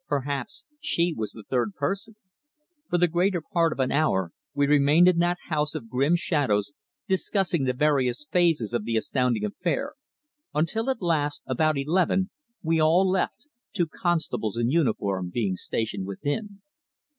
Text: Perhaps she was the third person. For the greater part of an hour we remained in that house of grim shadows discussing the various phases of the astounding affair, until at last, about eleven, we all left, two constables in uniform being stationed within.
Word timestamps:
Perhaps 0.07 0.65
she 0.79 1.13
was 1.15 1.29
the 1.33 1.43
third 1.47 1.75
person. 1.75 2.15
For 2.89 2.97
the 2.97 3.07
greater 3.07 3.39
part 3.39 3.71
of 3.71 3.79
an 3.79 3.91
hour 3.91 4.31
we 4.55 4.65
remained 4.65 5.07
in 5.07 5.19
that 5.19 5.37
house 5.49 5.75
of 5.75 5.91
grim 5.91 6.15
shadows 6.15 6.73
discussing 7.07 7.65
the 7.65 7.73
various 7.73 8.25
phases 8.25 8.73
of 8.73 8.83
the 8.85 8.97
astounding 8.97 9.45
affair, 9.45 9.93
until 10.55 10.89
at 10.89 11.03
last, 11.03 11.43
about 11.45 11.77
eleven, 11.77 12.31
we 12.63 12.79
all 12.79 13.07
left, 13.07 13.45
two 13.73 13.85
constables 13.85 14.57
in 14.57 14.71
uniform 14.71 15.29
being 15.31 15.55
stationed 15.55 16.07
within. 16.07 16.61